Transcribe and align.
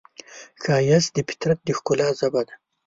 ښایست 0.61 1.09
د 1.15 1.17
فطرت 1.29 1.59
د 1.63 1.69
ښکلا 1.77 2.07
ژبه 2.19 2.41
ده 2.47 2.55